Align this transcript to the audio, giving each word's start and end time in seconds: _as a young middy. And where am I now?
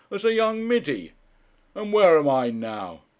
_as 0.15 0.25
a 0.25 0.33
young 0.33 0.67
middy. 0.67 1.11
And 1.75 1.93
where 1.93 2.17
am 2.17 2.27
I 2.27 2.49
now? 2.49 3.03